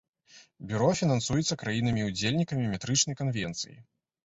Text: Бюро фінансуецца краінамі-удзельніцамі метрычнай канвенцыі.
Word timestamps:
Бюро 0.71 0.87
фінансуецца 1.01 1.59
краінамі-удзельніцамі 1.65 2.73
метрычнай 2.75 3.21
канвенцыі. 3.23 3.79